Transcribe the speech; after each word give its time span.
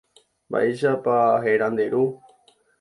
Mba'éichapa 0.47 1.15
héra 1.45 1.67
nde 1.71 1.85
ru. 1.93 2.03